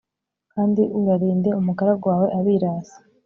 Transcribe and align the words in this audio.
kandi 0.53 0.81
urarinde 0.99 1.49
umugaragu 1.59 2.03
wawe 2.11 2.27
abirasi 2.37 2.97